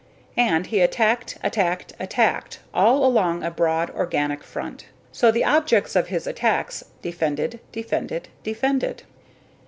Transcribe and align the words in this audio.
And 0.35 0.65
he 0.65 0.79
attacked, 0.79 1.37
attacked, 1.43 1.93
attacked 1.99 2.59
all 2.73 3.05
along 3.05 3.43
a 3.43 3.51
broad 3.51 3.91
organic 3.91 4.43
front. 4.43 4.87
So 5.11 5.29
the 5.29 5.43
objects 5.45 5.95
of 5.95 6.07
his 6.07 6.25
attacks 6.25 6.83
defended, 7.03 7.59
defended, 7.71 8.27
defended. 8.43 9.03